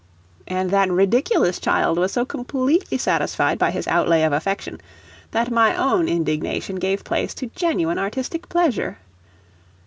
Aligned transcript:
And 0.47 0.71
that 0.71 0.89
ridiculous 0.89 1.59
child 1.59 1.99
was 1.99 2.11
so 2.13 2.25
completely 2.25 2.97
satisfied 2.97 3.59
by 3.59 3.69
his 3.69 3.87
outlay 3.87 4.23
of 4.23 4.33
affection 4.33 4.81
that 5.29 5.51
my 5.51 5.75
own 5.75 6.07
indignation 6.09 6.77
gave 6.77 7.03
place 7.03 7.35
to 7.35 7.51
genuine 7.53 7.99
artistic 7.99 8.49
pleasure. 8.49 8.97